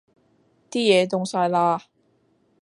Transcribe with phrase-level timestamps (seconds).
[0.71, 1.79] 啲野凍曬啦!